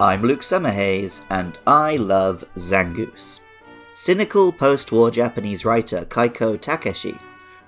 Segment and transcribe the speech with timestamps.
[0.00, 3.40] I'm Luke Summerhays, and I love Zangoose.
[3.92, 7.18] Cynical post war Japanese writer Kaiko Takeshi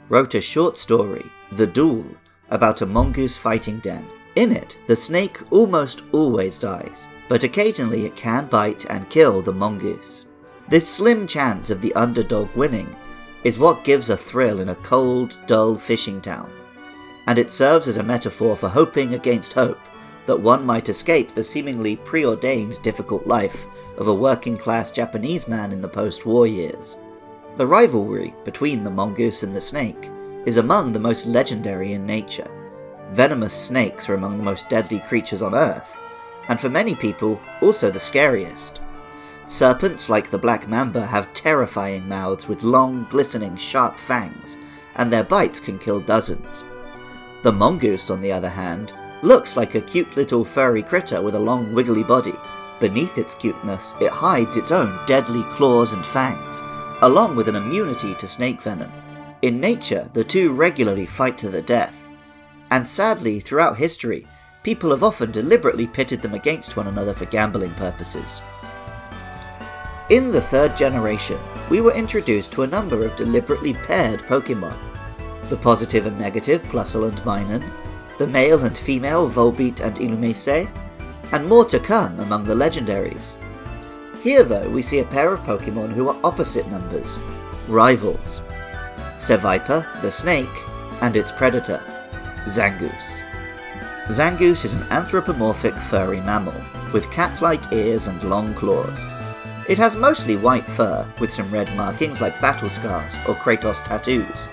[0.09, 2.07] wrote a short story, The Duel,
[2.49, 4.09] about a mongoose fighting den.
[4.35, 9.53] In it, the snake almost always dies, but occasionally it can bite and kill the
[9.53, 10.25] mongoose.
[10.71, 12.97] This slim chance of the underdog winning
[13.45, 16.51] is what gives a thrill in a cold, dull fishing town,
[17.27, 19.79] and it serves as a metaphor for hoping against hope
[20.27, 23.67] that one might escape the seemingly preordained difficult life
[23.99, 26.97] of a working class Japanese man in the post war years.
[27.57, 30.11] The rivalry between the mongoose and the snake
[30.47, 32.51] is among the most legendary in nature.
[33.13, 36.01] Venomous snakes are among the most deadly creatures on Earth,
[36.49, 38.81] and for many people, also the scariest.
[39.47, 44.57] Serpents like the black mamba have terrifying mouths with long, glistening, sharp fangs,
[44.97, 46.65] and their bites can kill dozens.
[47.43, 51.39] The mongoose, on the other hand, looks like a cute little furry critter with a
[51.39, 52.35] long, wiggly body.
[52.81, 56.61] Beneath its cuteness, it hides its own deadly claws and fangs,
[57.03, 58.91] along with an immunity to snake venom.
[59.43, 62.09] In nature, the two regularly fight to the death,
[62.71, 64.27] and sadly, throughout history,
[64.63, 68.41] people have often deliberately pitted them against one another for gambling purposes.
[70.11, 71.39] In the third generation,
[71.71, 74.79] we were introduced to a number of deliberately paired Pokemon
[75.53, 77.63] the positive and negative Plusle and Minun,
[78.23, 80.71] the male and female Volbeat and Illumise,
[81.33, 83.35] and more to come among the legendaries.
[84.23, 87.19] Here, though, we see a pair of Pokemon who are opposite numbers,
[87.67, 88.41] rivals
[89.17, 90.57] Seviper, the snake,
[91.01, 91.83] and its predator,
[92.47, 93.23] Zangoose.
[94.07, 96.55] Zangoose is an anthropomorphic furry mammal,
[96.93, 99.05] with cat like ears and long claws.
[99.69, 104.47] It has mostly white fur, with some red markings like battle scars or Kratos tattoos.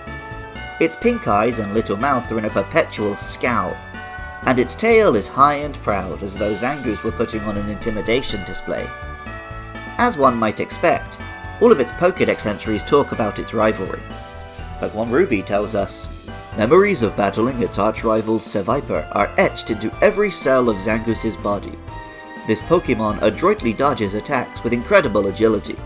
[0.80, 3.76] Its pink eyes and little mouth are in a perpetual scowl,
[4.44, 8.42] and its tail is high and proud as though Zangoose were putting on an intimidation
[8.46, 8.88] display.
[9.98, 11.18] As one might expect,
[11.60, 14.00] all of its Pokedex entries talk about its rivalry.
[14.78, 16.08] Pokemon Ruby tells us
[16.56, 21.74] Memories of battling its arch rival Seviper are etched into every cell of Zangoose's body.
[22.46, 25.76] This Pokemon adroitly dodges attacks with incredible agility.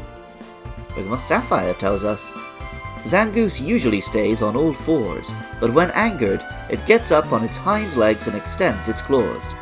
[0.90, 2.32] Pokemon Sapphire tells us
[3.04, 7.94] Zangoose usually stays on all fours, but when angered, it gets up on its hind
[7.96, 9.54] legs and extends its claws.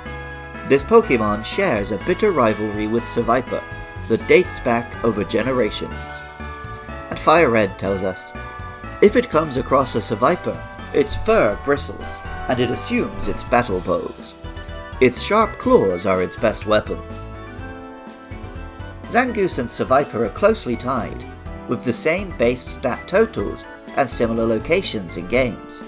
[0.69, 3.63] This Pokemon shares a bitter rivalry with Seviper
[4.09, 6.21] that dates back over generations.
[7.11, 8.33] And Fire Red tells us
[9.01, 10.57] if it comes across a Seviper,
[10.95, 14.37] its fur bristles, and it assumes its battle pose.
[15.01, 16.99] Its sharp claws are its best weapon.
[19.07, 21.25] Zangoose and Seviper are closely tied,
[21.69, 23.65] with the same base stat totals
[23.97, 25.81] and similar locations in games.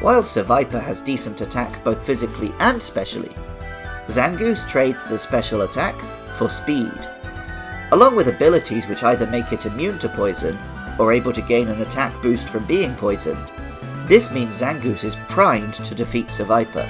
[0.00, 3.30] While Seviper has decent attack both physically and specially,
[4.08, 5.94] Zangoose trades the special attack
[6.34, 6.92] for speed.
[7.92, 10.58] Along with abilities which either make it immune to poison
[10.98, 13.50] or able to gain an attack boost from being poisoned,
[14.06, 16.88] this means Zangoose is primed to defeat Seviper,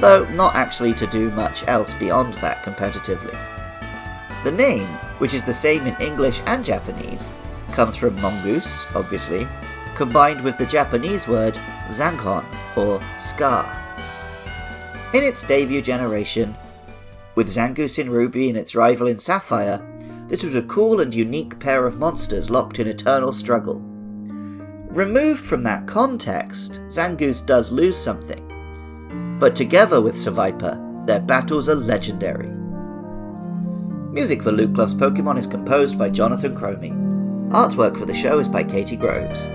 [0.00, 3.36] though not actually to do much else beyond that competitively.
[4.44, 4.88] The name,
[5.18, 7.28] which is the same in English and Japanese,
[7.72, 9.46] comes from mongoose, obviously,
[9.94, 11.58] combined with the Japanese word
[11.88, 12.44] zanghon,
[12.76, 13.80] or scar.
[15.12, 16.56] In its debut generation,
[17.34, 19.80] with Zangoose in Ruby and its rival in Sapphire,
[20.28, 23.80] this was a cool and unique pair of monsters locked in eternal struggle.
[24.88, 31.74] Removed from that context, Zangoose does lose something, but together with Seviper, their battles are
[31.74, 32.63] legendary.
[34.14, 36.92] Music for Luke Loves Pokemon is composed by Jonathan Cromie.
[37.50, 39.48] Artwork for the show is by Katie Groves.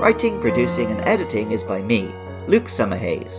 [0.00, 2.10] Writing, producing, and editing is by me,
[2.48, 3.38] Luke Summerhays.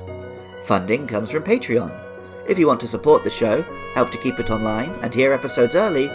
[0.64, 1.92] Funding comes from Patreon.
[2.48, 3.64] If you want to support the show,
[3.96, 6.08] help to keep it online, and hear episodes early,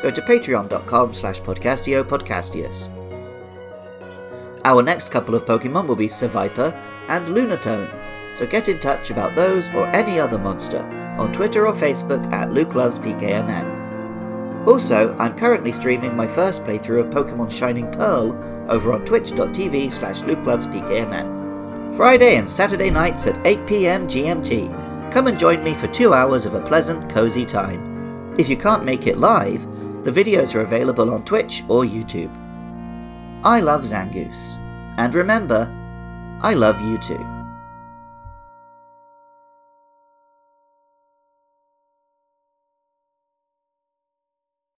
[0.00, 2.88] go to patreon.com slash podcastio podcastius.
[4.64, 6.72] Our next couple of Pokemon will be Seviper
[7.08, 7.90] and Lunatone,
[8.36, 10.82] so get in touch about those or any other monster
[11.18, 13.00] on Twitter or Facebook at Luke Loves.
[14.66, 18.32] Also, I'm currently streaming my first playthrough of Pokemon Shining Pearl
[18.70, 21.94] over on twitch.tv slash lukelovespkmn.
[21.94, 25.12] Friday and Saturday nights at 8pm GMT.
[25.12, 28.34] Come and join me for two hours of a pleasant, cozy time.
[28.38, 29.62] If you can't make it live,
[30.04, 32.34] the videos are available on Twitch or YouTube.
[33.44, 34.56] I love Zangoose.
[34.96, 35.70] And remember,
[36.42, 37.33] I love you too.